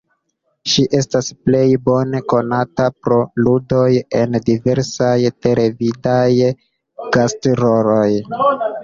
[0.71, 3.17] Ŝi estas plej bone konata pro
[3.47, 3.83] ludoj
[4.21, 5.13] en diversaj
[5.47, 6.25] televidaj
[7.19, 8.09] gast-roloj.